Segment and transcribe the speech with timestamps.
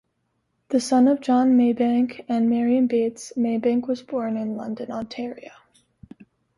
[0.69, 5.51] The son of John Maybank and Marion Bates, Maybank was born in London, Ontario.